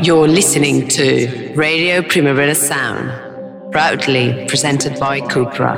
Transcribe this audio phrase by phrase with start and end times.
[0.00, 5.76] You're listening to Radio Primavera Sound, proudly presented by Cupra.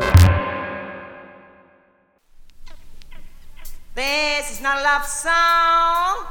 [3.94, 6.26] This is not a love song.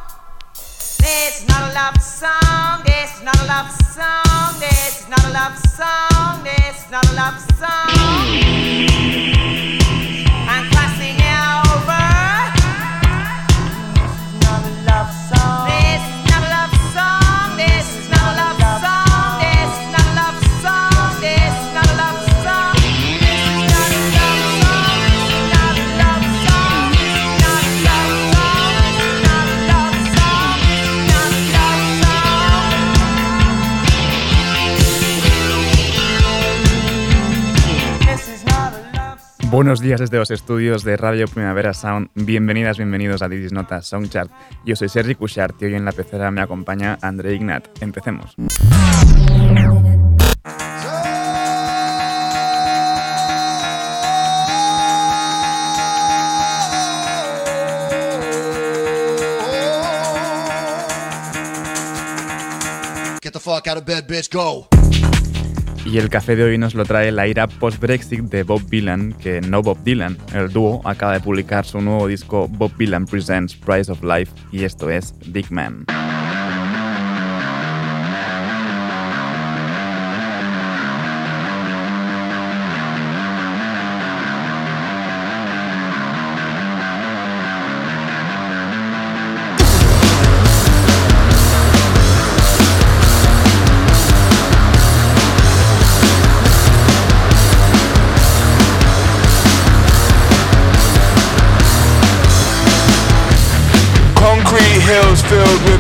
[1.00, 2.84] This is not a love song.
[2.86, 4.60] This is not a love song.
[4.60, 6.44] This is not a love song.
[6.44, 8.59] This is not a love song.
[39.52, 42.10] Buenos días desde los estudios de Radio Primavera Sound.
[42.14, 44.30] Bienvenidas, bienvenidos a Didis Nota Songchart.
[44.64, 47.68] Yo soy Sergi Cushart y hoy en la pecera me acompaña André Ignat.
[47.82, 48.36] Empecemos.
[63.24, 64.68] Get the fuck out of bed, bitch, go.
[65.86, 69.42] Y el café de hoy nos lo trae la ira post-Brexit de Bob Dylan, que
[69.42, 70.18] no Bob Dylan.
[70.34, 74.64] El dúo acaba de publicar su nuevo disco Bob Dylan Presents Price of Life y
[74.64, 75.86] esto es Big Man.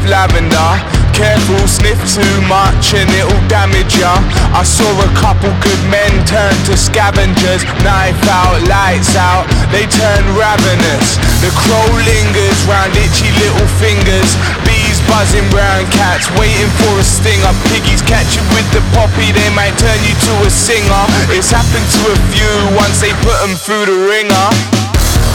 [0.09, 0.71] Lavender.
[1.13, 4.15] Careful, sniff too much and it'll damage ya.
[4.55, 7.63] I saw a couple good men turn to scavengers.
[7.83, 11.19] Knife out, lights out, they turn ravenous.
[11.43, 14.31] The crow lingers round itchy little fingers.
[14.63, 17.53] Bees buzzing round cats, waiting for a stinger.
[17.67, 21.03] Piggies catch you with the poppy, they might turn you to a singer.
[21.35, 24.47] It's happened to a few once they put them through the ringer.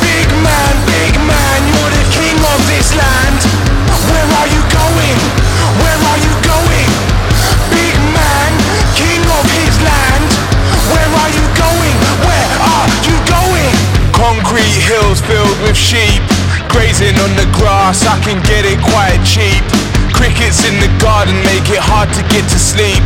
[0.00, 2.03] Big man, big man, you're the
[2.54, 3.40] of this land.
[4.14, 5.18] Where are you going?
[5.82, 6.90] Where are you going?
[7.74, 8.50] Big man,
[8.94, 10.28] king of his land.
[10.94, 11.96] Where are you going?
[12.22, 13.74] Where are you going?
[14.14, 16.22] Concrete hills filled with sheep.
[16.70, 19.62] Grazing on the grass, I can get it quite cheap.
[20.14, 23.02] Crickets in the garden make it hard to get to sleep.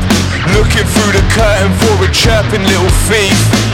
[0.52, 3.67] Looking through the curtain for a chirping little thief.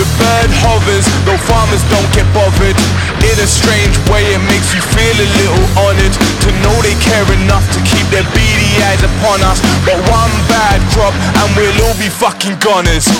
[0.00, 2.72] The bird hovers, though farmers don't get bothered.
[3.20, 7.28] In a strange way, it makes you feel a little honored to know they care
[7.36, 9.60] enough to keep their beady eyes upon us.
[9.84, 13.12] But one bad crop, and we'll all be fucking goners.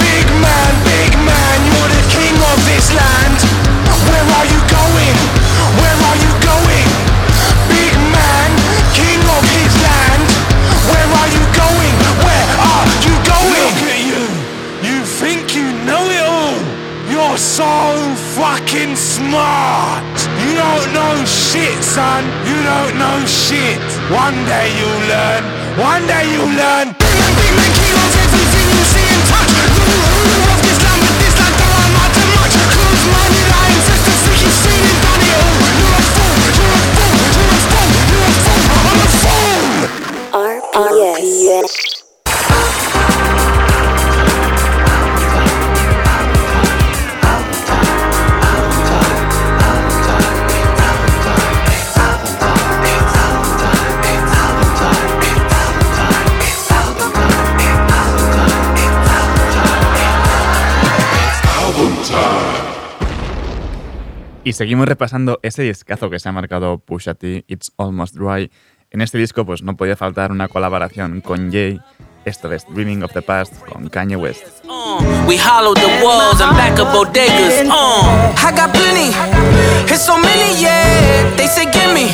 [0.00, 3.36] Big man, big man, you're the king of this land.
[4.08, 5.16] Where are you going?
[5.76, 6.88] Where are you going?
[7.68, 8.48] Big man,
[8.96, 10.24] king of his land.
[10.88, 11.94] Where are you going?
[12.24, 13.87] Where are you going?
[17.38, 17.64] So
[18.34, 20.02] fucking smart.
[20.42, 22.24] You don't know shit, son.
[22.44, 23.78] You don't know shit.
[24.10, 25.44] One day you'll learn.
[25.78, 26.96] One day you'll learn.
[41.38, 41.87] Big
[64.48, 68.50] Y seguimos repasando ese discazo que se ha marcado Pusha T, It's Almost Dry.
[68.90, 71.78] En este disco pues no podía faltar una colaboración con Jay,
[72.24, 74.57] esto es Dreaming of the Past con Kanye West.
[74.70, 77.64] Uh, we hollowed the walls and back of bodegas.
[77.64, 78.04] Uh,
[78.36, 79.16] I got plenty.
[79.88, 81.24] It's so many, yeah.
[81.40, 82.12] They say gimme.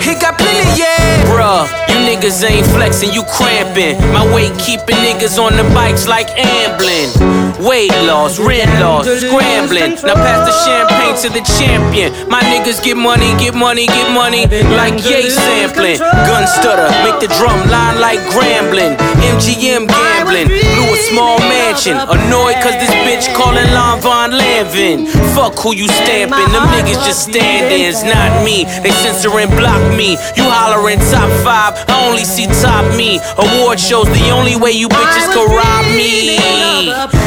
[0.00, 0.96] He got plenty, yeah.
[1.28, 4.00] Bruh, you niggas ain't flexing, you cramping.
[4.16, 7.12] My weight keeping niggas on the bikes like ambling.
[7.60, 10.00] Weight loss, rent loss, scrambling.
[10.08, 12.12] Now pass the champagne to the champion.
[12.28, 14.48] My niggas get money, get money, get money.
[14.72, 15.98] Like yay sampling.
[16.00, 18.96] Gun stutter, make the drum line like grambling.
[19.36, 20.48] MGM gambling.
[20.48, 21.38] Blew a small
[21.74, 21.96] mansion.
[21.96, 25.06] Annoyed cause this bitch calling Lon Von Lanvin.
[25.34, 26.52] Fuck who you stamping.
[26.52, 28.64] Them niggas just stand It's not me.
[28.82, 30.16] They censor and block me.
[30.36, 31.74] You hollering top five.
[31.88, 33.20] I only see top me.
[33.38, 36.38] Award shows, the only way you bitches can rob me.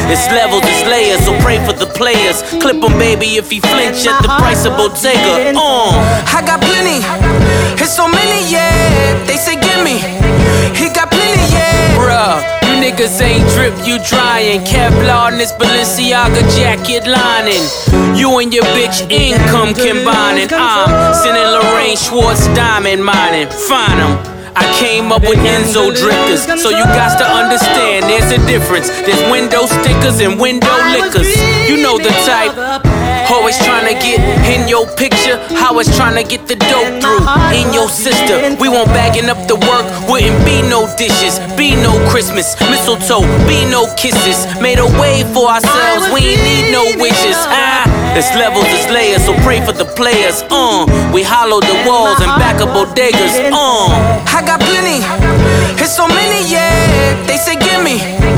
[0.08, 2.42] It's levels, it's layers, so pray for the players.
[2.62, 5.52] Clip him, baby, if he flinch at the price of Bottega.
[5.54, 5.92] Uh,
[6.32, 7.04] I got plenty,
[7.76, 9.12] it's so many, yeah.
[9.26, 10.00] They say, gimme,
[10.74, 11.92] he got plenty, yeah.
[12.00, 12.47] Bruh, you
[12.82, 14.60] niggas ain't drip, you drying.
[14.62, 17.64] Kevlar in this Balenciaga jacket lining.
[18.16, 20.48] You and your bitch income combining.
[20.52, 23.48] I'm sending Lorraine Schwartz diamond mining.
[23.48, 24.38] Find Find 'em.
[24.56, 28.88] I came up with Enzo drifters, so you got to understand there's a difference.
[29.06, 31.30] There's window stickers and window liquors.
[31.68, 33.17] You know the type.
[33.28, 35.36] Always trying to get in your picture.
[35.52, 38.56] How it's trying to get the dope through in your sister.
[38.56, 39.84] We won't bagging up the work.
[40.08, 44.48] Wouldn't be no dishes, be no Christmas, mistletoe, be no kisses.
[44.60, 46.08] Made a way for ourselves.
[46.12, 47.36] We ain't need no wishes.
[47.52, 47.84] Ah,
[48.16, 49.24] it's levels, it's layers.
[49.24, 50.42] So pray for the players.
[50.48, 53.52] Uh, we hollow the walls and back up bodegas.
[53.52, 55.04] Uh, I got plenty.
[55.76, 57.12] It's so many, yeah.
[57.26, 57.98] They say, gimme.
[57.98, 58.37] He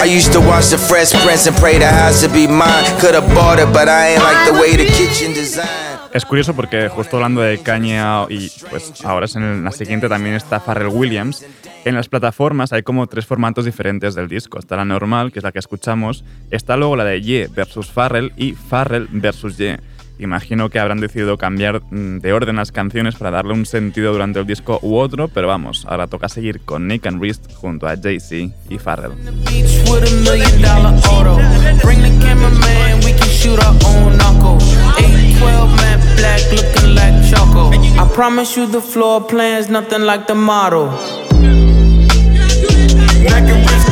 [0.01, 2.85] I used to watch the Fresh Prince and pray the house to be mine.
[2.99, 5.67] Could've bought it, but I ain't like the way the kitchen design.
[6.11, 10.33] Es curioso porque justo hablando de Kanye y pues ahora es en la siguiente también
[10.33, 11.45] está Pharrell Williams.
[11.85, 14.57] En las plataformas hay como tres formatos diferentes del disco.
[14.57, 16.23] Está la normal, que es la que escuchamos.
[16.49, 19.79] Está luego la de Ye versus Pharrell y Pharrell versus Ye.
[20.21, 24.39] Imagino que habrán decidido cambiar mm, de orden las canciones para darle un sentido durante
[24.39, 27.97] el disco u otro, pero vamos, ahora toca seguir con Nick and Wrist junto a
[27.97, 28.77] Jay-Z y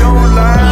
[0.06, 0.69] dollar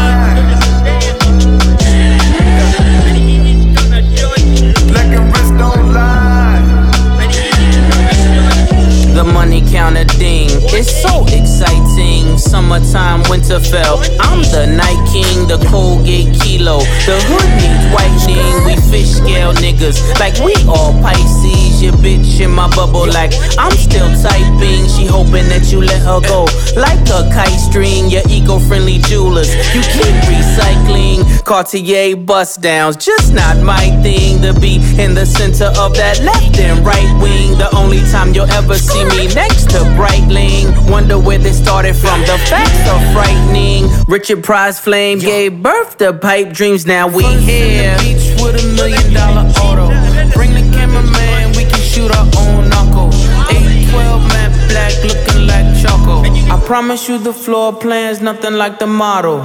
[9.47, 10.46] money counter ding,
[10.77, 12.37] it's so exciting.
[12.37, 13.97] Summertime, Winterfell.
[14.21, 16.77] I'm the night king, the Colgate kilo.
[17.09, 18.53] The hood needs whitening.
[18.63, 21.81] We fish scale niggas, like we all Pisces.
[21.81, 24.85] Your bitch in my bubble, like I'm still typing.
[24.93, 26.45] She hoping that you let her go,
[26.77, 28.09] like a kite string.
[28.09, 31.25] Your eco-friendly jewelers, you keep recycling.
[31.43, 34.41] Cartier bust downs, just not my thing.
[34.43, 37.57] To be in the center of that left and right wing.
[37.57, 40.66] The only time you'll ever see me next to Breitling.
[40.89, 42.21] Wonder where they started from.
[42.21, 43.85] The facts are frightening.
[44.07, 46.85] Richard Pryor's Flame gave birth to pipe dreams.
[46.85, 47.97] Now we here.
[47.99, 49.87] Beach with a million dollar auto.
[50.33, 53.09] Bring the cameraman, we can shoot our own knuckle.
[53.49, 56.23] 812 matte black looking like choco.
[56.53, 59.39] I promise you the floor plan's nothing like the model.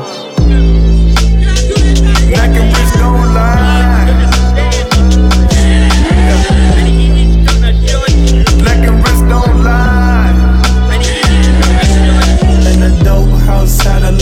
[2.33, 3.72] Black and rich don't lie.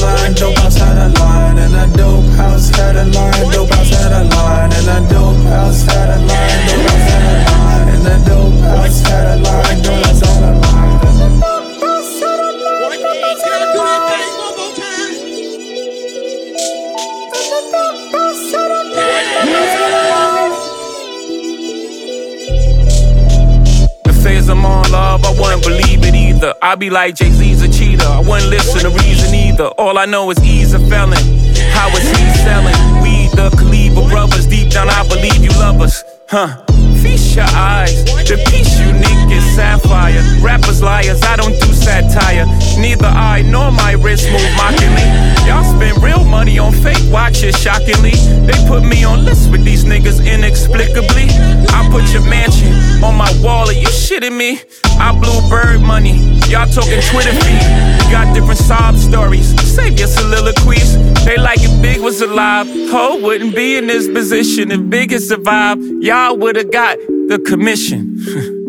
[0.01, 3.91] Line, dope house had a line, and a dope house had a line, dope house
[3.91, 7.89] had a line, and a dope house had a line, dope house had a line,
[7.95, 10.71] and a dope house had a line, dope house had a line.
[24.51, 26.00] I'm on, love, I wouldn't believe
[26.41, 26.55] either.
[26.63, 28.07] I be like Jay Z's a cheater.
[28.07, 29.67] I wouldn't listen to reason either.
[29.79, 31.19] All I know is he's a felon.
[31.73, 33.03] How is he selling?
[33.03, 34.47] We the Kaliba brothers.
[34.47, 36.03] Deep down, I believe you love us.
[36.29, 36.63] Huh.
[37.03, 38.05] Feast your eyes.
[38.05, 39.20] The piece you is
[39.55, 40.23] sapphire.
[40.41, 42.47] Rappers liars, I don't do satire.
[42.79, 45.07] Neither I nor my wrist move mockingly.
[45.47, 48.15] Y'all spend real money on fake watches, shockingly.
[48.47, 51.27] They put me on lists with these niggas inexplicably.
[51.77, 54.61] I put your mansion on my wall, are you shitting me?
[54.99, 56.19] I blew bird money.
[56.49, 58.11] Y'all talking Twitter feed.
[58.11, 59.49] Got different sob stories.
[59.75, 60.97] Save your soliloquies.
[61.25, 62.67] They like if Big was alive.
[62.91, 65.83] Ho wouldn't be in this position if Big had survived.
[66.03, 68.57] Y'all would've got the commission.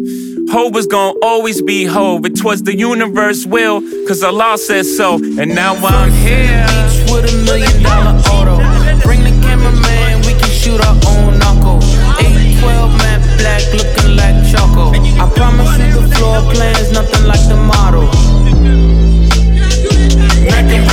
[0.52, 5.16] Ho was gonna always be ho, but twas the universe will, cause law says so,
[5.16, 6.66] and now I'm here.
[6.68, 8.58] Each with a million dollar auto.
[9.00, 11.80] Bring the cameraman, we can shoot our own knuckle.
[12.20, 14.92] 812 matte black, looking like choco.
[14.92, 18.12] I promise you the floor plan is nothing like the model.
[20.52, 20.84] Nothing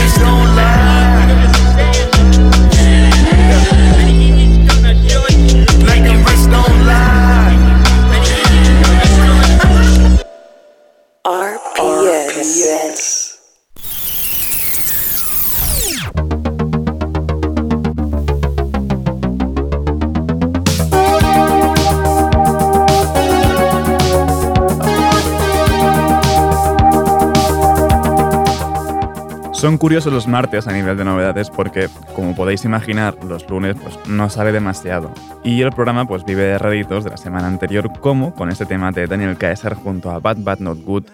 [29.58, 33.98] Son curiosos los martes a nivel de novedades porque, como podéis imaginar, los lunes pues,
[34.06, 35.12] no sale demasiado.
[35.42, 38.92] Y el programa pues, vive de réditos de la semana anterior, como con este tema
[38.92, 41.06] de Daniel Caesar junto a Bad Bad Not Good,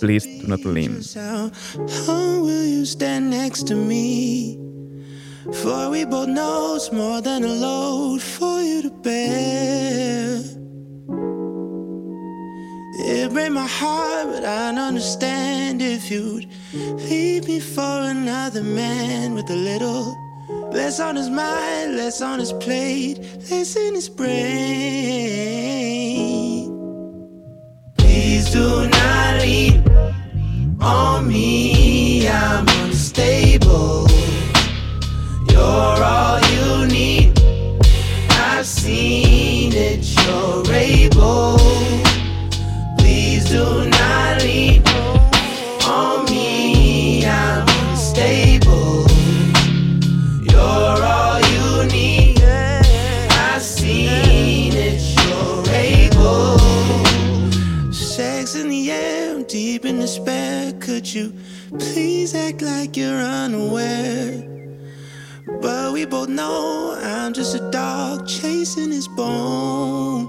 [0.00, 1.02] Please Do Not Lean.
[5.52, 10.38] For we both know it's more than a load for you to bear.
[13.02, 19.48] It break my heart, but I'd understand if you'd leave me for another man with
[19.48, 20.14] a little
[20.70, 23.18] less on his mind, less on his plate,
[23.50, 24.30] less in his brain.
[27.96, 29.82] Please do not lean
[30.80, 34.06] on me, I'm unstable.
[35.48, 37.32] You're all you need.
[38.30, 42.09] I've seen it, you're able.
[61.14, 61.32] You
[61.78, 64.46] please act like you're unaware?
[65.60, 70.26] But we both know I'm just a dog chasing his bone.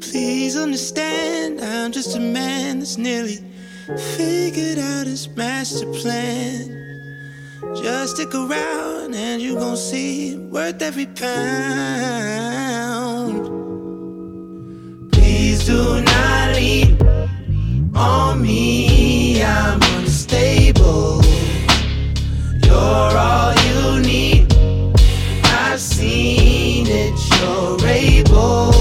[0.00, 3.38] Please understand, I'm just a man that's nearly
[4.16, 6.80] figured out his master plan.
[7.74, 11.24] Just stick around and you gon' see worth every pound.
[15.12, 16.93] Please do not lean
[17.96, 21.22] on me, I'm unstable.
[22.64, 24.52] You're all you need.
[25.44, 28.73] I've seen it, you're able.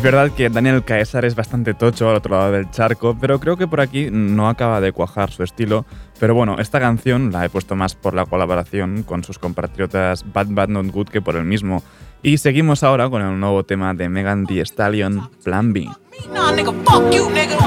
[0.00, 3.58] Es verdad que Daniel Caesar es bastante tocho al otro lado del charco, pero creo
[3.58, 5.84] que por aquí no acaba de cuajar su estilo.
[6.18, 10.46] Pero bueno, esta canción la he puesto más por la colaboración con sus compatriotas Bad
[10.52, 11.82] Bad Not Good que por el mismo.
[12.22, 15.86] Y seguimos ahora con el nuevo tema de Megan Thee Stallion, Plan B.
[16.28, 17.58] Nah, nigga, fuck you, nigga.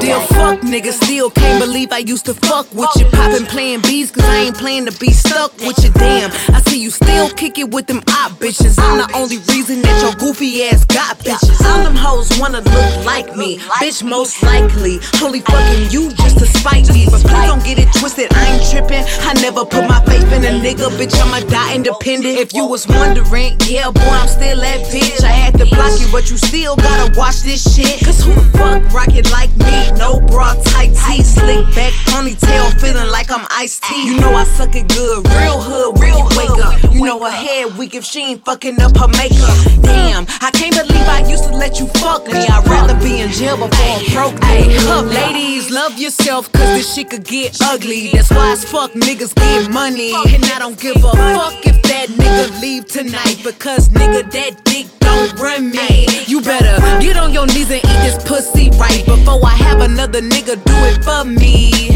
[0.00, 3.06] Deal fuck nigga, still can't believe I used to fuck with you.
[3.06, 5.90] Poppin' playing B's, cause I ain't playing to be stuck with you.
[5.90, 8.78] Damn, I see you still kick it with them op bitches.
[8.78, 11.60] I'm the only reason that your goofy ass got bitches.
[11.66, 15.00] All them hoes wanna look like me, bitch, most likely.
[15.22, 17.06] Only fucking you just to spite me.
[17.10, 19.04] But please don't get it twisted, I ain't trippin'.
[19.26, 22.38] I never put my faith in a nigga, bitch, I'ma die independent.
[22.38, 25.22] If you was wondering, yeah, boy, I'm still that bitch.
[25.24, 28.04] I had to block you, but you still gotta watch this shit.
[28.04, 29.90] Cause who the fuck rock it like me?
[29.98, 34.06] No bra, tight tee, slick back, ponytail, feeling like like I'm iced tea.
[34.06, 36.92] You know I suck it good, real hood, real wake up.
[36.92, 39.56] You know her head weak if she ain't fucking up her makeup.
[39.82, 42.46] Damn, I can't believe I used to let you fuck me.
[42.48, 44.44] I'd rather be in jail before I'm broke.
[44.44, 48.08] Hey, up, ladies, love yourself, cause this shit could get ugly.
[48.12, 50.12] That's why as fuck niggas get money.
[50.34, 54.86] And I don't give a fuck if that nigga leave tonight, because nigga, that dick
[55.00, 56.06] don't run me.
[56.26, 60.20] You better get on your knees and eat this pussy right before I have another
[60.20, 61.89] nigga do it for me.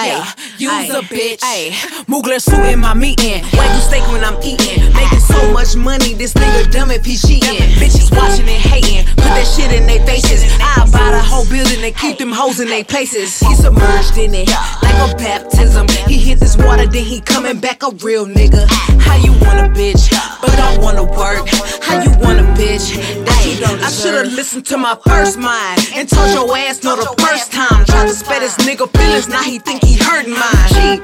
[0.00, 1.40] Ay, use a bitch.
[1.42, 1.70] Ay,
[2.08, 3.42] Mugler suit in my meeting.
[3.52, 4.92] Wagyu steak when I'm eating.
[4.94, 7.68] Making so much money, this nigga dumb if he cheating.
[7.76, 9.04] Bitches watching and hating.
[9.16, 10.44] Put that shit in their faces.
[10.60, 13.38] I buy the whole building and keep them hoes in their places.
[13.40, 14.48] He submerged in it
[14.82, 15.86] like a baptism.
[16.08, 18.66] He hit this water, then he coming back a real nigga.
[19.00, 21.46] How you want a bitch, but don't wanna work?
[21.82, 25.80] How you want a bitch that you don't I should've listened to my first mind
[25.94, 27.84] and told your ass no the first time.
[27.84, 30.68] Tried to spare this nigga feelings, now he think he hurting mine.
[30.70, 31.00] Cheap.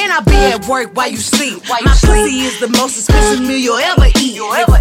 [0.00, 1.62] And I be at work while you sleep.
[1.68, 4.38] My pussy is the most expensive meal you'll ever eat.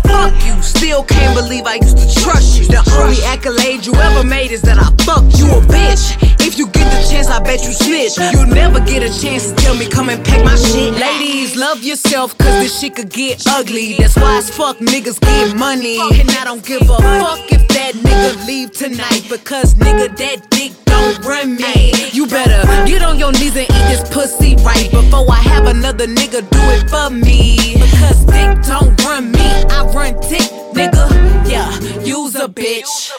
[0.07, 0.61] Fuck you.
[0.61, 2.67] Still can't believe I used to trust you.
[2.67, 6.38] The only accolade you ever made is that I fucked you a bitch.
[6.49, 8.17] If you get the chance, I bet you snitch.
[8.33, 10.95] You'll never get a chance to tell me come and pack my shit.
[10.95, 13.93] Ladies, love yourself, cause this shit could get ugly.
[13.99, 15.99] That's why as fuck niggas get money.
[15.99, 19.27] And I don't give a fuck if that nigga leave tonight.
[19.29, 21.93] Because nigga, that dick don't run me.
[22.13, 26.07] You better get on your knees and eat this pussy right before I have another
[26.07, 27.75] nigga do it for me.
[27.75, 31.05] Because dick don't run me, I run dick, nigga.
[31.47, 31.69] Yeah,
[32.01, 33.11] use a bitch.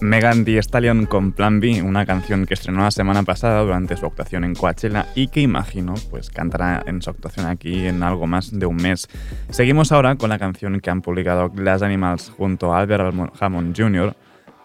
[0.00, 4.04] Megan Thee Stallion con Plan B, una canción que estrenó la semana pasada durante su
[4.06, 8.56] actuación en Coachella y que imagino pues cantará en su actuación aquí en algo más
[8.56, 9.08] de un mes.
[9.50, 14.14] Seguimos ahora con la canción que han publicado Glass Animals junto a Albert Hammond Jr.,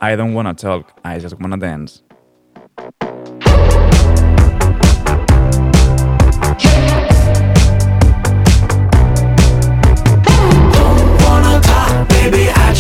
[0.02, 2.11] I Don't Wanna Talk, I Just Wanna Dance.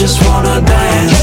[0.02, 1.14] Just wanna dance.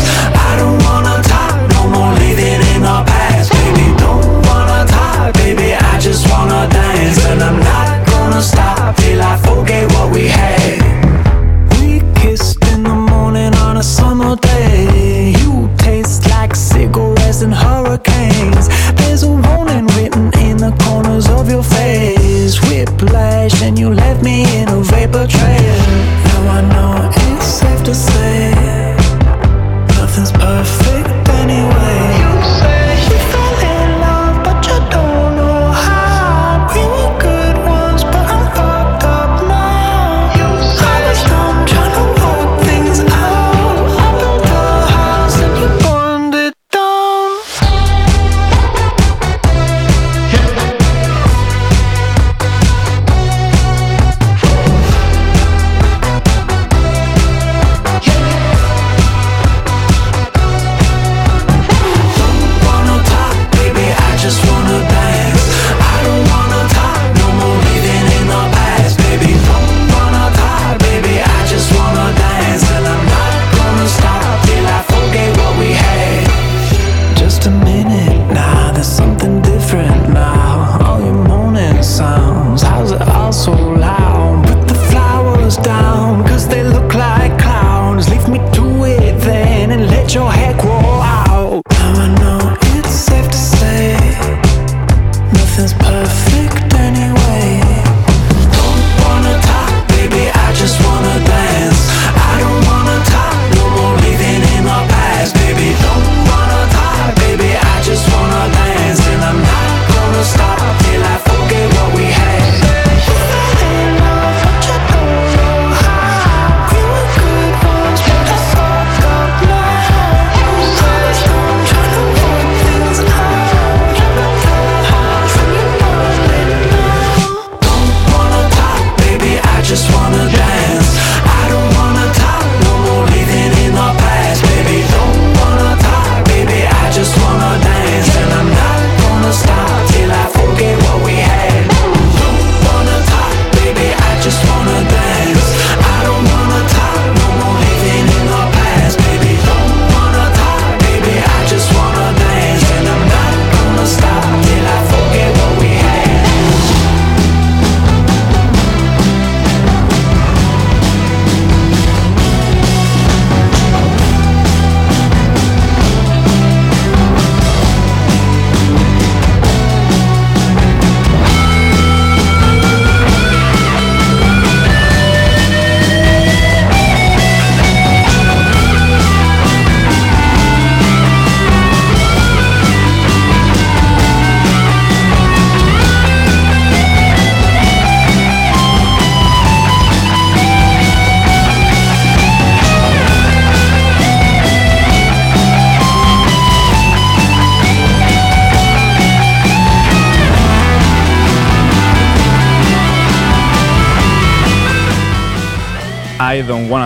[0.47, 3.87] I don't wanna talk no more living in the past, baby.
[3.99, 9.48] Don't wanna talk, baby, I just wanna dance, and I'm not gonna stop till I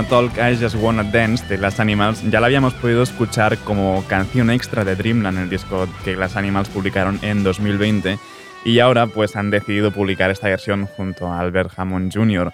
[0.04, 4.50] Talk, I Just Wanna Dance de Las Animals ya la habíamos podido escuchar como canción
[4.50, 8.18] extra de Dreamland, el disco que Las Animals publicaron en 2020
[8.64, 12.52] y ahora pues han decidido publicar esta versión junto a Albert Hammond Jr.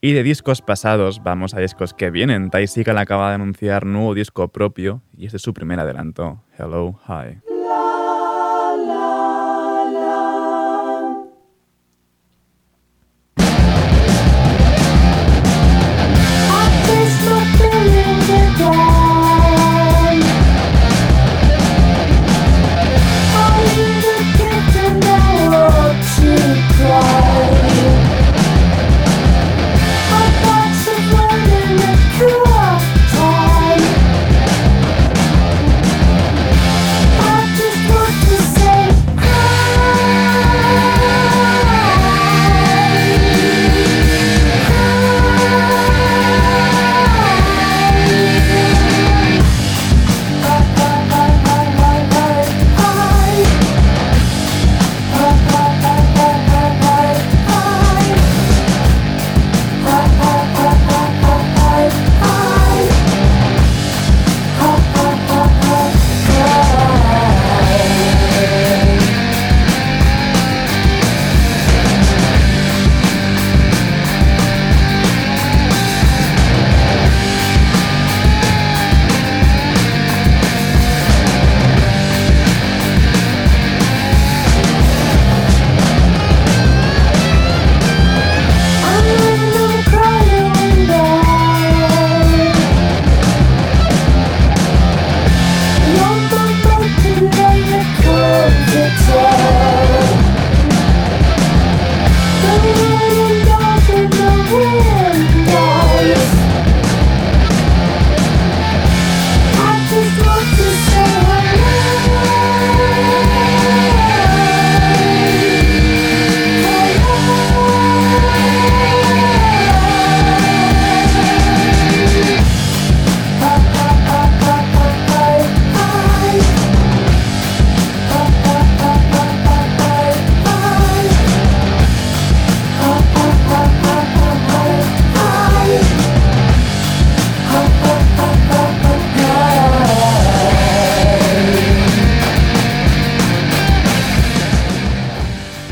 [0.00, 2.50] Y de discos pasados vamos a discos que vienen.
[2.50, 7.00] Ty Seagal acaba de anunciar nuevo disco propio y este es su primer adelanto, Hello,
[7.08, 7.53] Hi.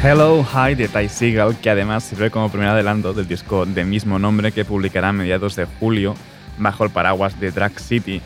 [0.05, 4.19] Hello Hi de Ty Seagal, que además sirve como primer adelanto del disco de mismo
[4.19, 6.17] nombre que publicará a mediados de julio
[6.59, 8.21] bajo el paraguas de Drag City.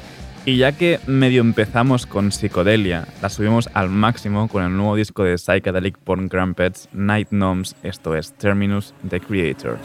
[0.46, 5.22] Y ya que medio empezamos con psicodelia, la subimos al máximo con el nuevo disco
[5.22, 9.76] de Psychedelic Porn Grumpets, Night Gnomes, esto es Terminus The Creator.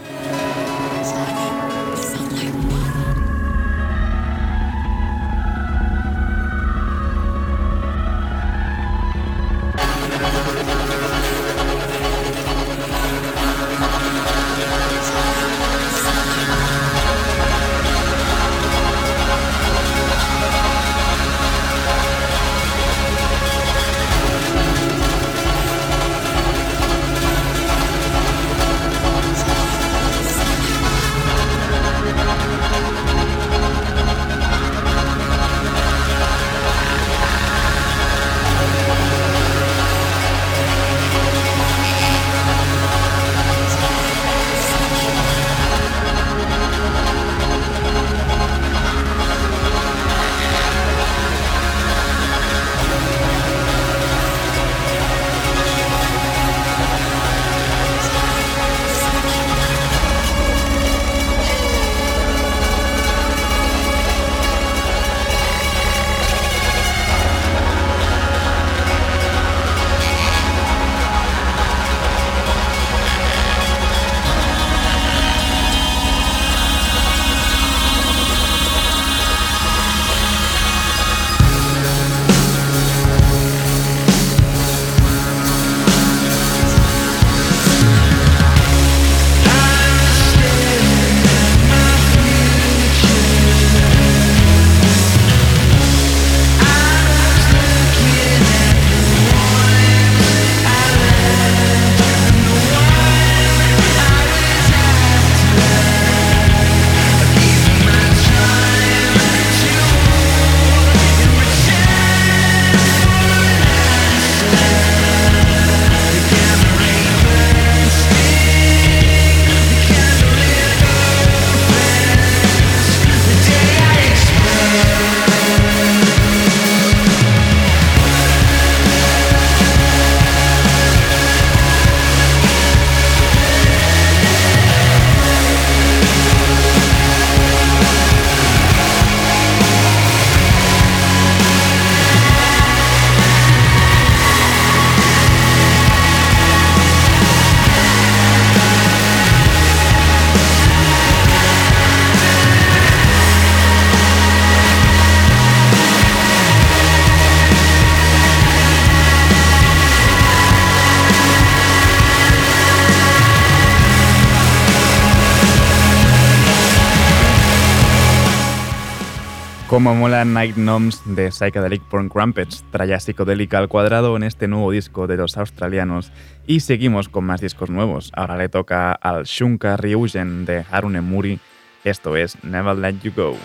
[169.72, 174.70] Como mola Night Gnomes de Psychedelic Porn Crumpets, trae psicodélica al cuadrado en este nuevo
[174.70, 176.12] disco de los australianos.
[176.46, 178.12] Y seguimos con más discos nuevos.
[178.14, 181.40] Ahora le toca al Shunka Ryugen de Harune Muri.
[181.86, 183.38] Esto es Never Let You Go.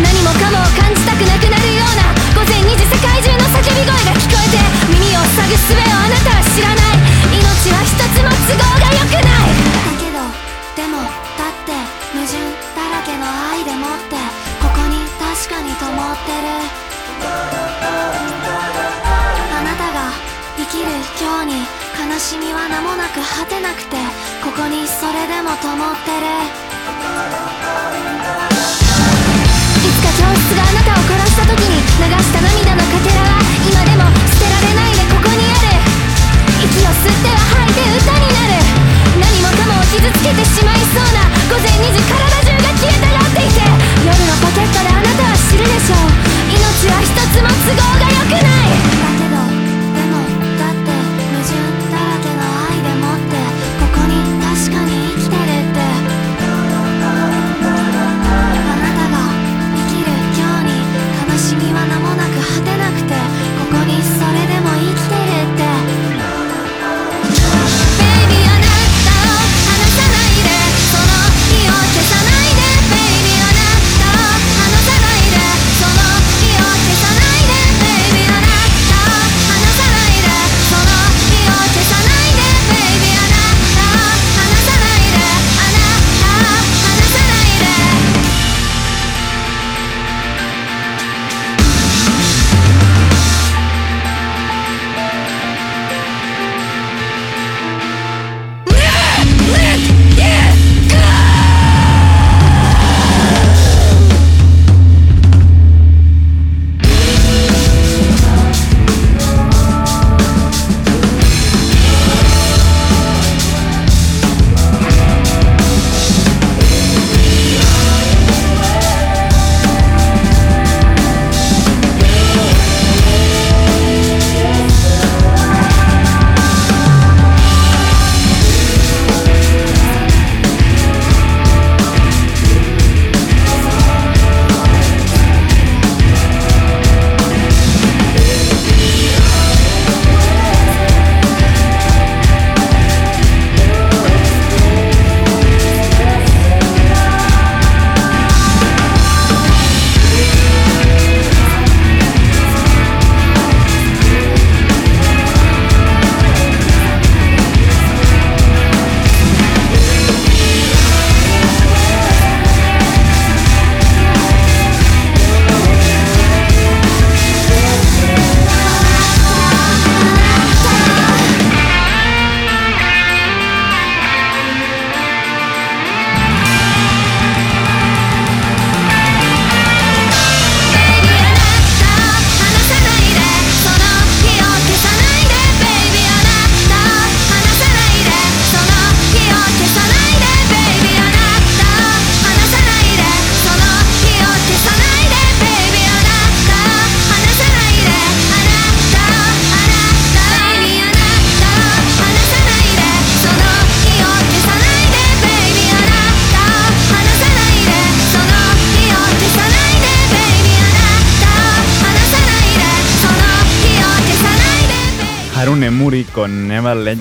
[0.00, 6.81] 何もかもを感じたくなくなるような午前2時世界中の叫び声が聞こえて耳を塞ぐ術をあなたは知らない。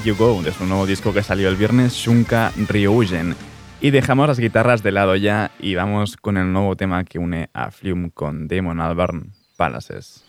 [0.03, 3.35] You Go, de su nuevo disco que salió el viernes, Shunka Ryujin.
[3.81, 7.49] Y dejamos las guitarras de lado ya y vamos con el nuevo tema que une
[7.53, 10.23] a Flume con Damon Albarn, Palaces.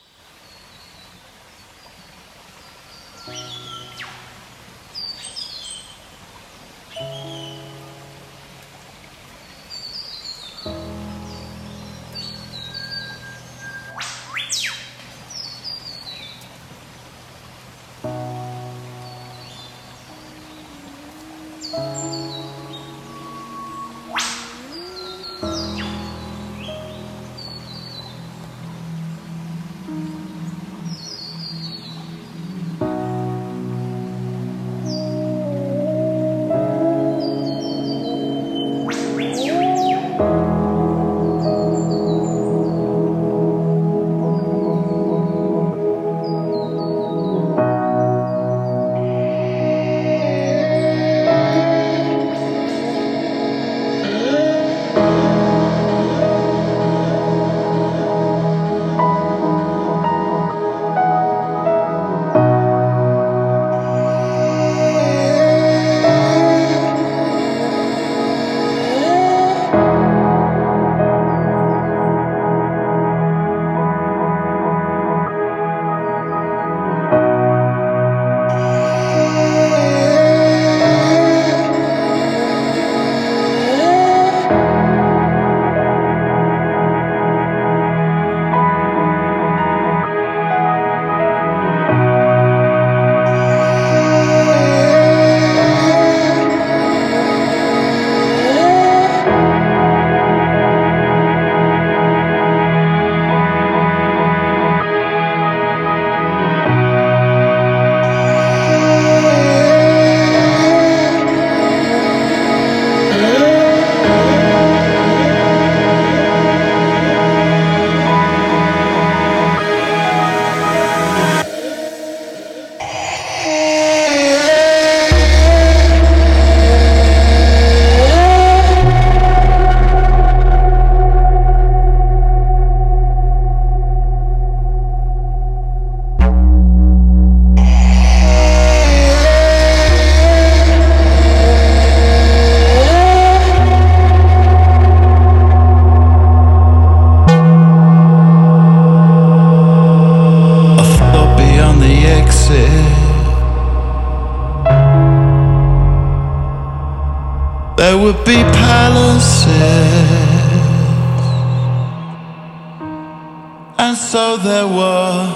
[164.42, 165.26] There were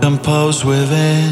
[0.00, 1.25] composed within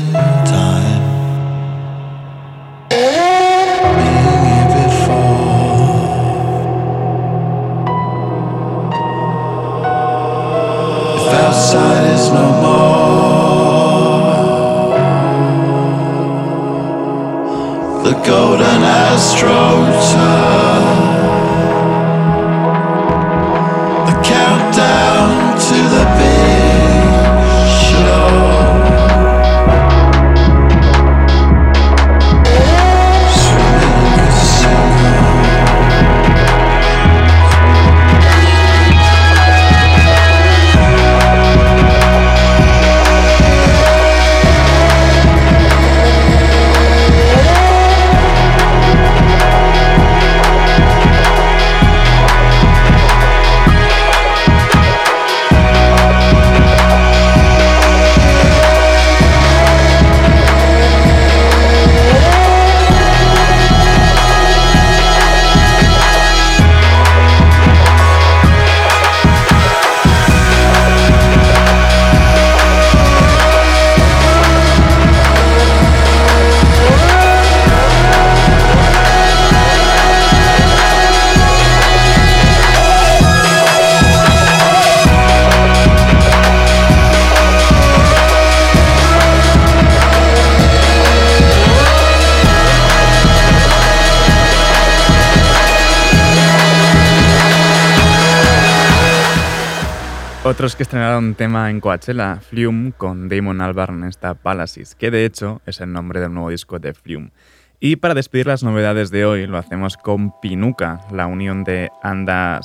[100.64, 105.26] Otros que estrenaron tema en Coachella, Flume, con Damon Albarn en esta Palaces, que de
[105.26, 107.32] hecho es el nombre del nuevo disco de Flume.
[107.80, 112.62] Y para despedir las novedades de hoy, lo hacemos con Pinuca, la unión de Anda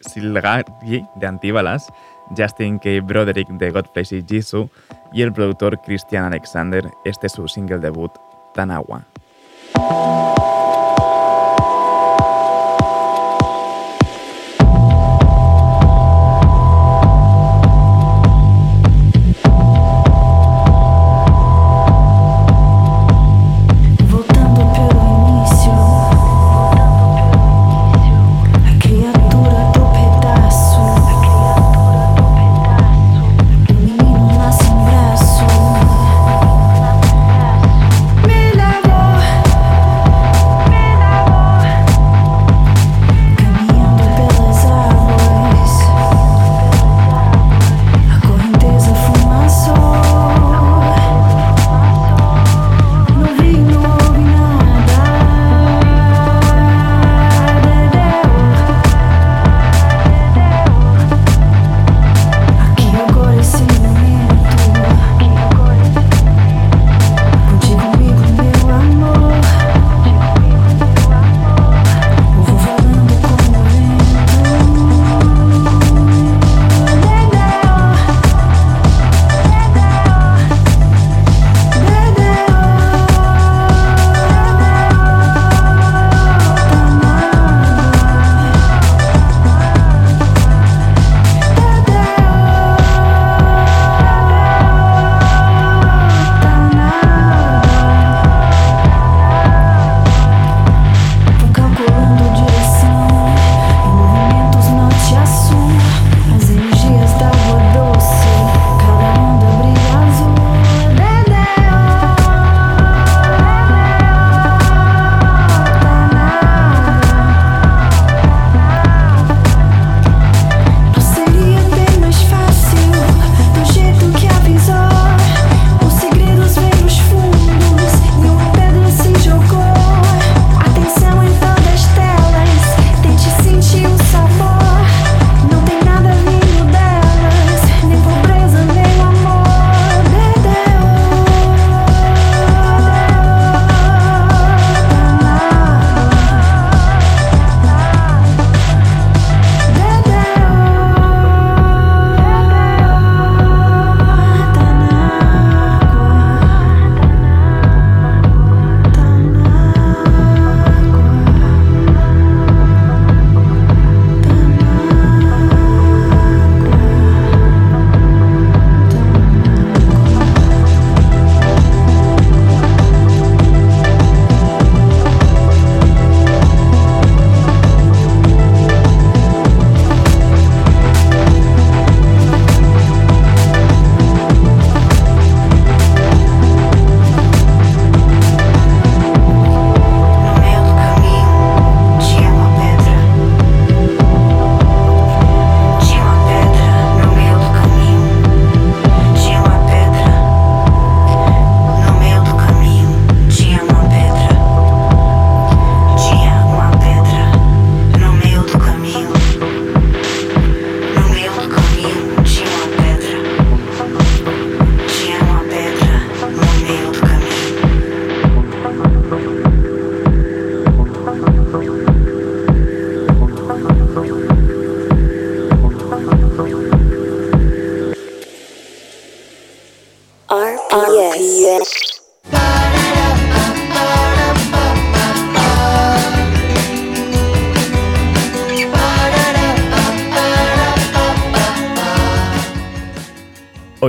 [0.00, 0.64] Silgari
[1.14, 1.92] de Antíbalas,
[2.36, 3.02] Justin K.
[3.04, 4.68] Broderick de Godflesh y Jisoo
[5.12, 6.90] y el productor Christian Alexander.
[7.04, 8.10] Este es su single debut,
[8.52, 9.06] Tanawa.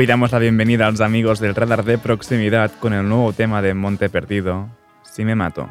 [0.09, 3.75] damos la bienvenida a los amigos del radar de proximidad con el nuevo tema de
[3.75, 4.67] Monte Perdido,
[5.03, 5.69] Si me mato.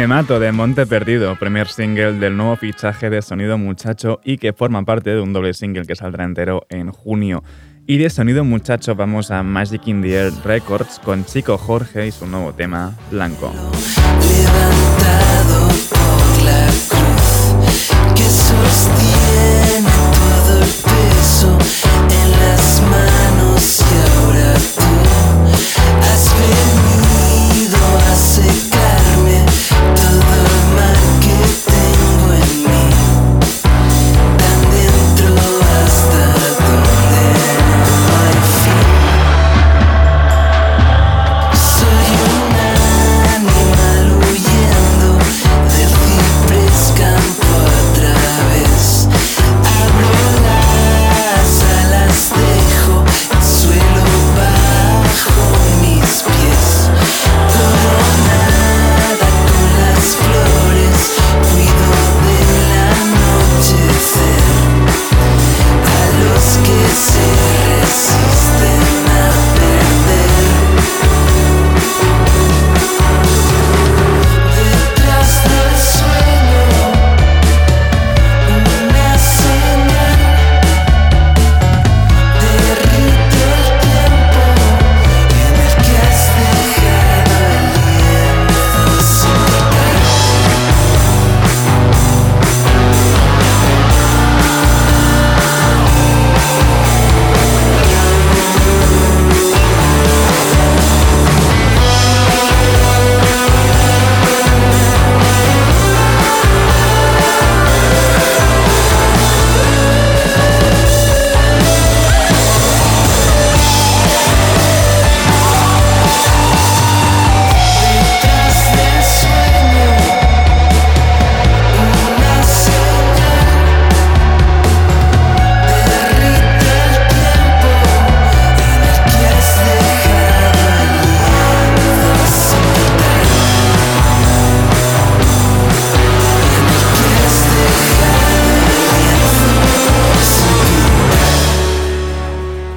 [0.00, 4.54] me mato de Monte Perdido, primer single del nuevo fichaje de Sonido Muchacho y que
[4.54, 7.44] forma parte de un doble single que saldrá entero en junio.
[7.86, 12.12] Y de Sonido Muchacho vamos a Magic in the Air Records con Chico Jorge y
[12.12, 13.52] su nuevo tema, Blanco.
[14.22, 15.68] Levantado
[16.46, 18.24] la cruz que
[20.56, 21.79] el peso.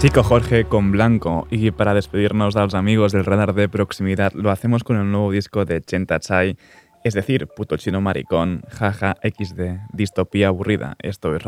[0.04, 4.52] Chico Jorge con Blanco y para despedirnos de los amigos del radar de proximidad lo
[4.52, 6.58] hacemos con el nuevo disco de Chenta Chai,
[7.06, 10.98] es decir, puto chino maricón, jaja XD, distopía aburrida.
[11.00, 11.42] Esto es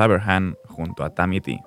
[0.70, 1.60] junto a Tammy T.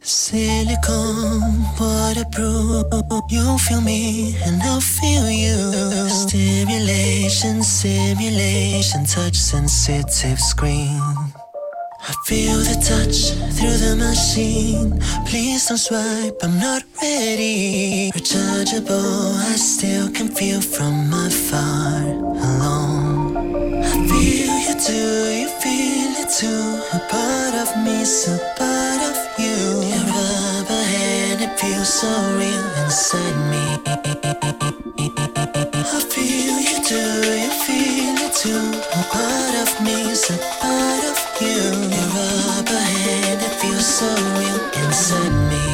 [0.00, 2.86] Silicone, waterproof.
[3.28, 6.08] You feel me, and I'll feel you.
[6.08, 11.35] Stimulation, simulation, touch sensitive screen.
[12.08, 15.00] I feel the touch through the machine.
[15.26, 18.12] Please don't swipe, I'm not ready.
[18.14, 22.02] Rechargeable, I still can feel from afar.
[22.02, 23.82] Alone.
[23.82, 26.64] I feel you too, you feel it too.
[26.94, 29.56] A part of me's a part of you.
[29.90, 33.64] Your rubber hand, it feels so real inside me.
[35.88, 38.70] I feel too, you feel it too.
[38.94, 41.58] A part of me's a part of you.
[41.90, 44.06] Your rubber hand, it feels so
[44.38, 45.66] real inside me.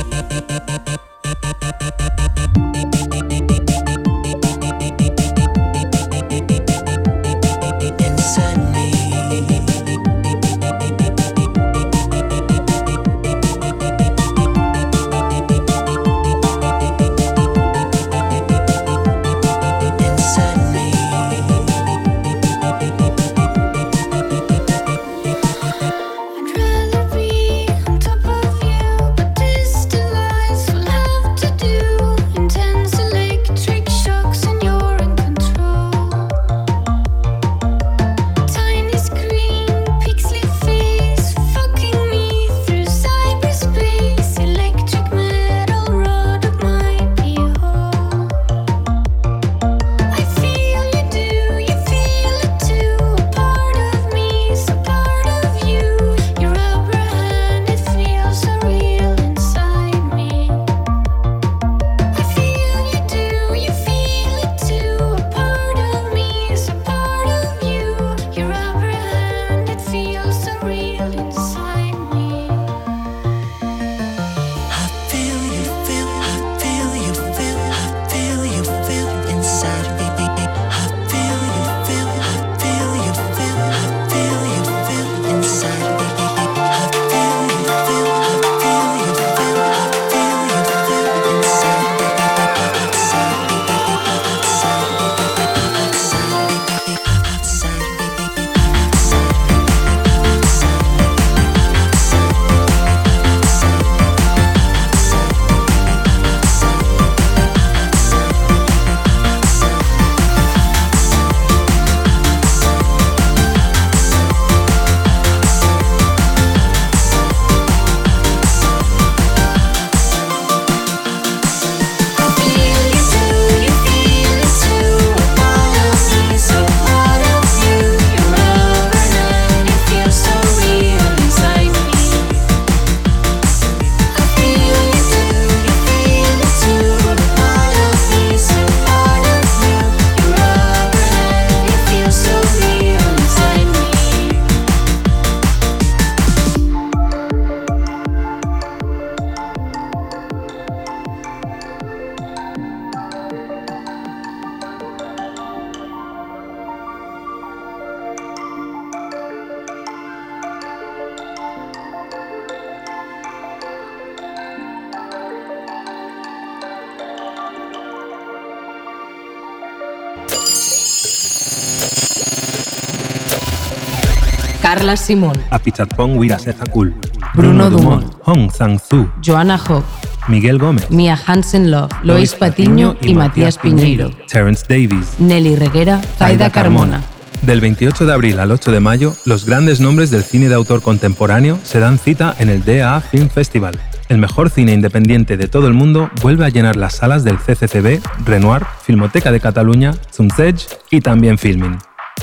[174.72, 176.94] Carla Simón, Apichatpong Wirasethakul,
[177.34, 179.84] Bruno Dumont, Hong Sang-Soo, Joana Hock,
[180.28, 186.48] Miguel Gómez, Mia Hansen Love, Lois Patiño y Matías Piñeiro, Terence Davies, Nelly Reguera, Zaida
[186.48, 187.02] Carmona.
[187.42, 190.80] Del 28 de abril al 8 de mayo, los grandes nombres del cine de autor
[190.80, 193.78] contemporáneo se dan cita en el DA Film Festival.
[194.08, 198.00] El mejor cine independiente de todo el mundo vuelve a llenar las salas del CCCB,
[198.24, 201.76] Renoir, Filmoteca de Cataluña, Zumzedge y también Filming.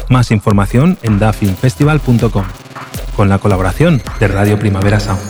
[0.10, 2.46] Más información en dafilmfestival.com,
[3.16, 5.22] con la colaboración de Radio Primavera Sound.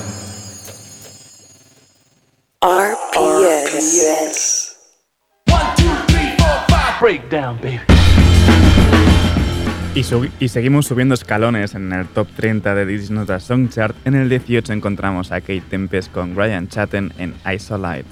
[2.62, 4.76] RPS.
[7.02, 7.80] Breakdown, baby.
[9.96, 10.06] Y,
[10.40, 13.96] y seguimos subiendo escalones en el top 30 de This Is Not a Song Chart.
[14.06, 18.06] En el 18 encontramos a Kate Tempest con Ryan Chatten en Isolite.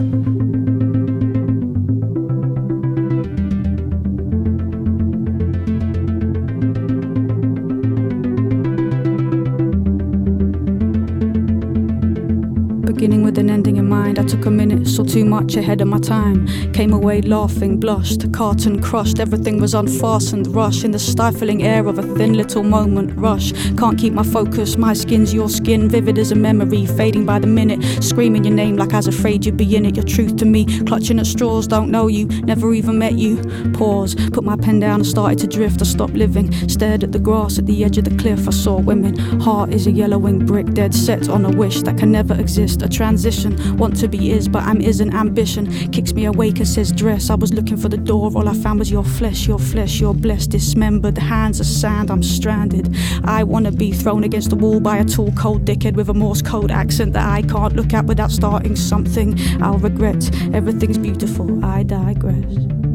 [15.17, 16.47] Too much ahead of my time.
[16.73, 19.19] Came away laughing, blushed, carton crushed.
[19.19, 23.15] Everything was unfastened, rush in the stifling air of a thin little moment.
[23.15, 24.77] Rush, can't keep my focus.
[24.77, 27.83] My skin's your skin, vivid as a memory, fading by the minute.
[28.03, 29.95] Screaming your name like I was afraid you'd be in it.
[29.95, 33.37] Your truth to me, clutching at straws, don't know you, never even met you.
[33.73, 35.81] Pause, put my pen down and started to drift.
[35.83, 38.47] I stopped living, stared at the grass at the edge of the cliff.
[38.47, 39.15] I saw women.
[39.39, 42.81] Heart is a yellowing brick, dead set on a wish that can never exist.
[42.81, 45.13] A transition, want to be is, but I'm isn't.
[45.27, 47.29] Ambition kicks me awake and says dress.
[47.29, 50.13] I was looking for the door, all I found was your flesh, your flesh, your
[50.13, 51.17] blessed, dismembered.
[51.17, 52.95] Hands of sand, I'm stranded.
[53.25, 56.41] I wanna be thrown against the wall by a tall, cold dickhead with a Morse
[56.41, 59.37] code accent that I can't look at without starting something.
[59.61, 60.31] I'll regret.
[60.53, 61.63] Everything's beautiful.
[61.63, 62.86] I digress.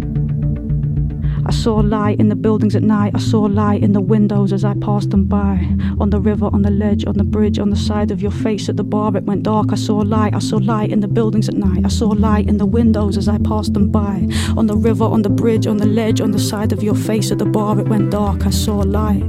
[1.53, 3.13] I saw light in the buildings at night.
[3.15, 5.69] I saw light in the windows as I passed them by.
[6.01, 8.71] On the river, on the ledge, on the bridge, on the side of your face
[8.71, 9.67] at the bar, it went dark.
[9.71, 10.35] I saw light.
[10.35, 11.85] I saw light in the buildings at night.
[11.85, 14.27] I saw light in the windows as I passed them by.
[14.57, 17.31] On the river, on the bridge, on the ledge, on the side of your face
[17.31, 18.47] at the bar, it went dark.
[18.47, 19.21] I saw light.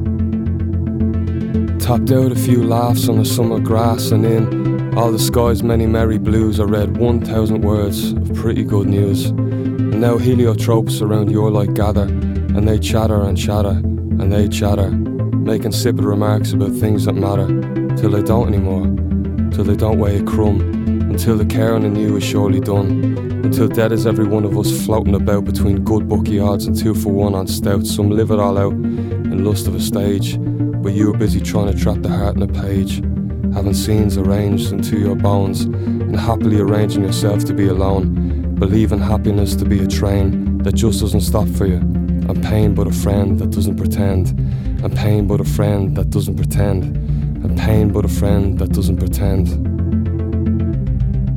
[1.81, 5.87] Tapped out a few laughs on the summer grass, and in all the sky's many
[5.87, 9.33] merry blues, I read 1,000 words of pretty good news.
[10.03, 15.67] Now heliotropes around your light gather, and they chatter and chatter, and they chatter, making
[15.67, 17.47] insipid remarks about things that matter,
[17.95, 18.83] till they don't anymore,
[19.51, 20.59] till they don't weigh a crumb,
[21.09, 23.01] until the caring in you is surely done,
[23.45, 26.93] until dead is every one of us floating about between good bookie odds and two
[26.93, 27.87] for one on stout.
[27.87, 31.71] Some live it all out in lust of a stage, but you are busy trying
[31.71, 32.97] to trap the heart in a page,
[33.53, 39.55] having scenes arranged into your bones, and happily arranging yourself to be alone, believing happiness
[39.55, 41.75] to be a train that just doesn't stop for you,
[42.29, 44.29] and pain but a friend that doesn't pretend,
[44.81, 46.95] and pain but a friend that doesn't pretend,
[47.43, 49.72] and pain but a friend that doesn't pretend.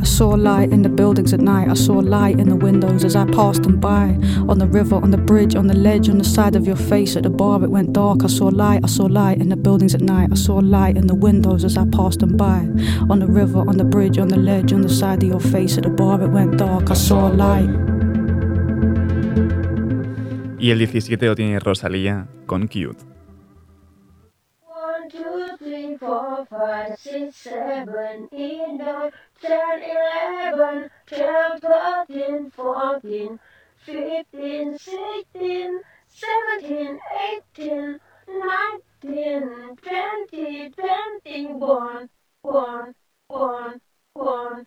[0.07, 1.69] I saw light in the buildings at night.
[1.69, 4.17] I saw light in the windows as I passed them by.
[4.49, 7.17] On the river, on the bridge, on the ledge, on the side of your face
[7.17, 8.23] at the bar, it went dark.
[8.23, 8.83] I saw light.
[8.85, 10.29] I saw light in the buildings at night.
[10.31, 12.69] I saw light in the windows as I passed them by.
[13.11, 15.77] On the river, on the bridge, on the ledge, on the side of your face
[15.77, 16.89] at the bar, it went dark.
[16.89, 17.69] I saw light.
[20.61, 23.16] Y el 17 lo tiene Rosalía con Cute.
[25.99, 33.41] Three, four, five, six, seven, eight, nine, ten, eleven, twelve, thirteen, fourteen,
[33.79, 36.99] fifteen, sixteen, seventeen,
[37.31, 42.11] eighteen, nineteen, twenty, twenty-one,
[42.43, 42.95] one,
[43.29, 43.81] one,
[44.15, 44.67] one,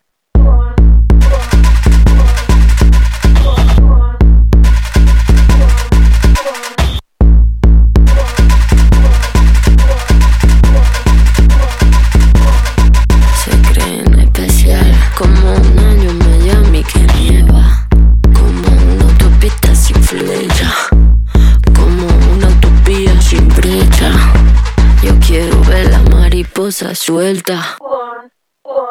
[26.70, 27.76] Mariposa suelta.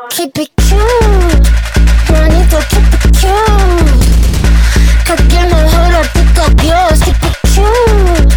[0.10, 1.50] Keep it cute,
[2.12, 4.04] manito, keep it cute.
[5.06, 8.36] Que el mejor artista Dios, keep it cute,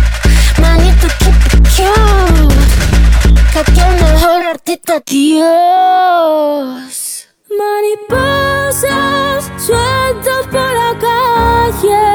[0.61, 2.55] manito, keep it cute.
[3.53, 6.83] Que el mejor artista Dios.
[7.59, 12.07] Mariposas sueltas por la calle.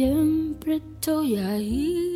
[0.00, 2.06] Siempre estoy ahí.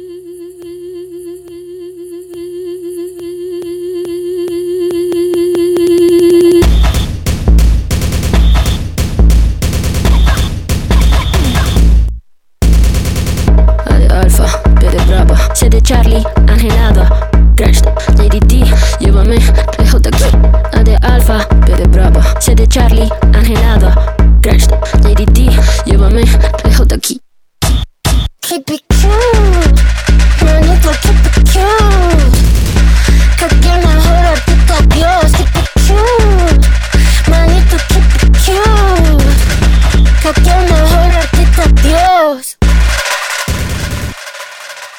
[14.11, 17.34] Alfa, B de brava, C de Charlie, Angelada,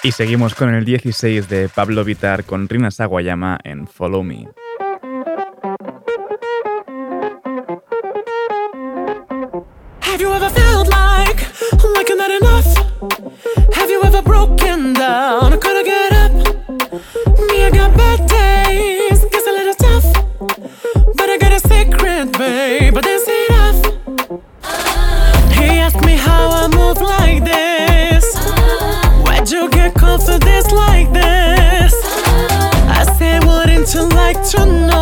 [0.06, 4.48] Y seguimos con el 16 de Pablo Vitar con Rina Sawayama en Follow Me.
[34.56, 34.95] trying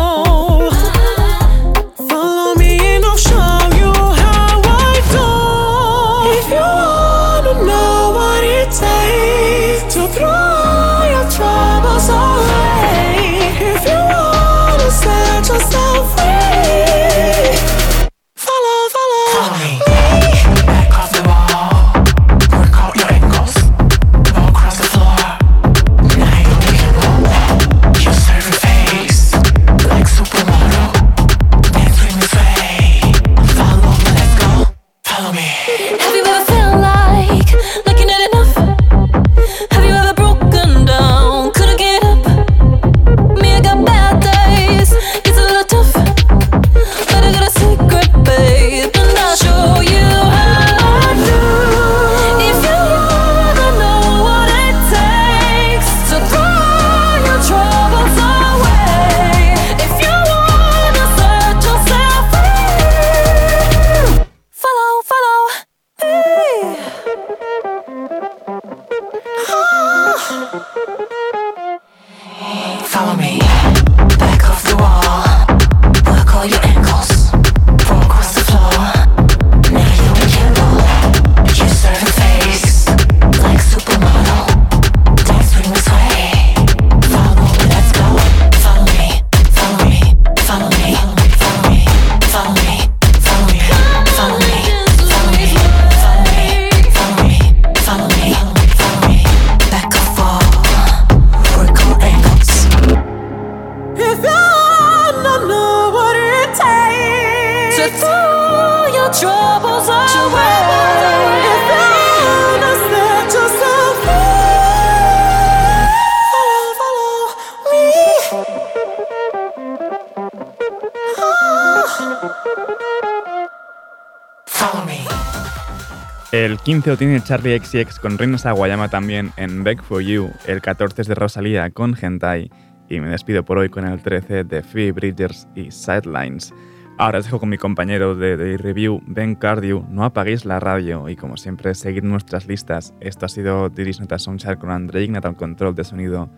[126.64, 130.30] 15 lo tiene Charlie XX con Reina Sawayama también en Back for You.
[130.46, 132.50] El 14 es de Rosalía con Hentai.
[132.88, 136.54] Y me despido por hoy con el 13 de Free Bridgers y Sidelines.
[136.96, 139.84] Ahora os dejo con mi compañero de, review, Ben Cardew.
[139.90, 142.94] No apaguéis la radio y, como siempre, seguid nuestras listas.
[142.98, 146.30] Esto ha sido Diris Nota Soundchart con André Ignat control de sonido.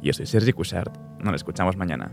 [0.00, 0.96] y Yo soy Sergi Cushart.
[1.22, 2.10] Nos escuchamos mañana.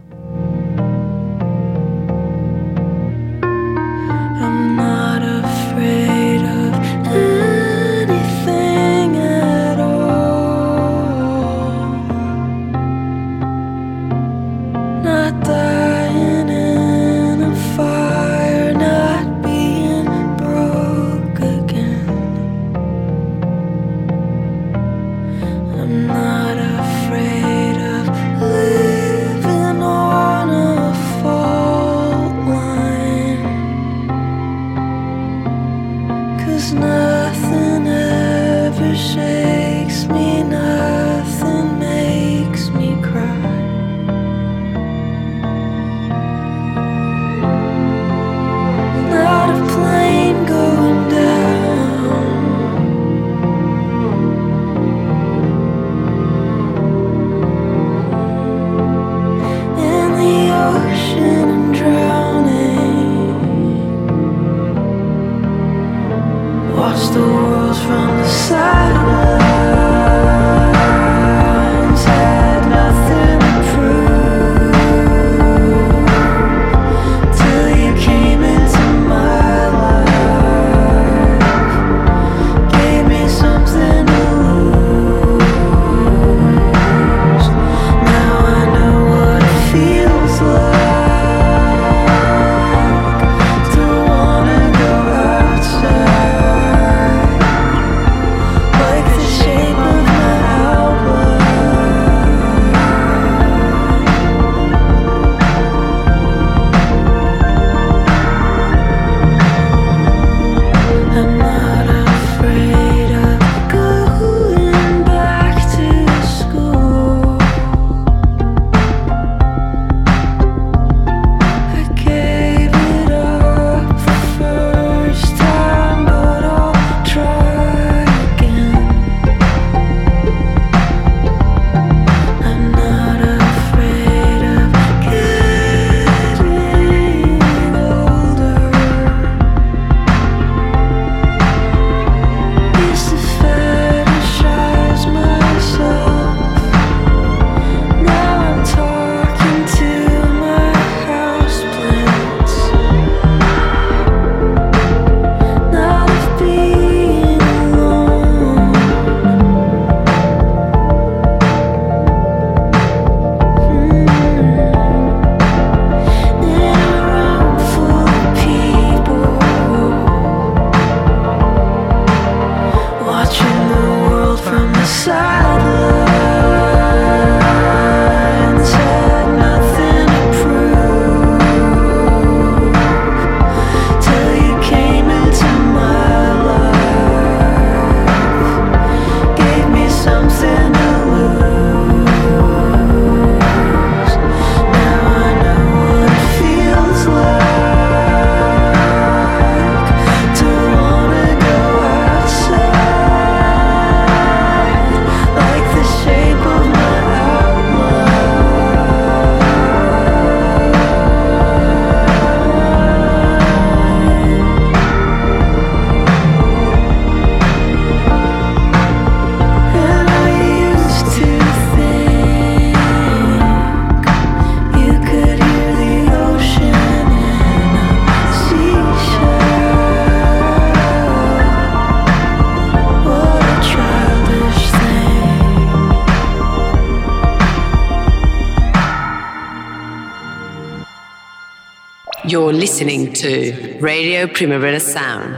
[242.65, 245.35] Listening to Radio Primavera Sound,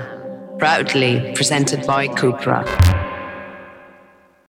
[0.59, 2.96] proudly presented by Cupra.